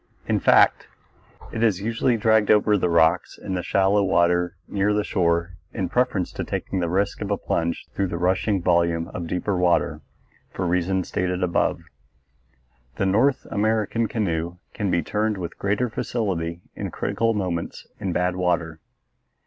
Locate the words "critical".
16.89-17.35